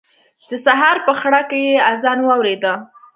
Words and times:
د 0.49 0.51
سهار 0.65 0.97
په 1.07 1.13
خړه 1.19 1.41
کې 1.49 1.59
يې 1.67 1.75
اذان 1.91 2.19
واورېد. 2.23 2.63